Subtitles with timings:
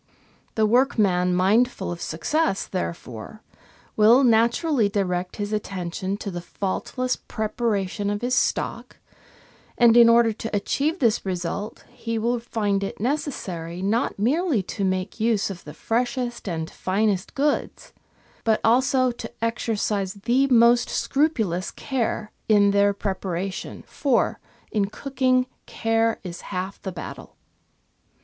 [0.55, 3.43] The workman mindful of success, therefore,
[3.95, 8.97] will naturally direct his attention to the faultless preparation of his stock,
[9.77, 14.83] and, in order to achieve this result, he will find it necessary not merely to
[14.83, 17.93] make use of the freshest and finest goods,
[18.43, 24.39] but also to exercise the most scrupulous care in their preparation, for,
[24.71, 27.35] in cooking, care is half the battle.